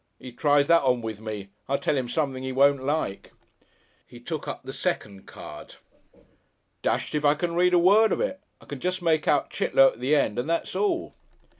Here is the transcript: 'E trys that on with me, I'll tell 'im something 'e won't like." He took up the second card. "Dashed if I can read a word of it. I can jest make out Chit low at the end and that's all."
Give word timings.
'E 0.19 0.31
trys 0.31 0.65
that 0.65 0.81
on 0.81 1.03
with 1.03 1.21
me, 1.21 1.51
I'll 1.69 1.77
tell 1.77 1.95
'im 1.95 2.09
something 2.09 2.43
'e 2.43 2.51
won't 2.51 2.83
like." 2.83 3.33
He 4.07 4.19
took 4.19 4.47
up 4.47 4.63
the 4.63 4.73
second 4.73 5.27
card. 5.27 5.75
"Dashed 6.81 7.13
if 7.13 7.23
I 7.23 7.35
can 7.35 7.53
read 7.53 7.75
a 7.75 7.77
word 7.77 8.11
of 8.11 8.19
it. 8.19 8.39
I 8.59 8.65
can 8.65 8.79
jest 8.79 9.03
make 9.03 9.27
out 9.27 9.51
Chit 9.51 9.75
low 9.75 9.89
at 9.89 9.99
the 9.99 10.15
end 10.15 10.39
and 10.39 10.49
that's 10.49 10.75
all." 10.75 11.13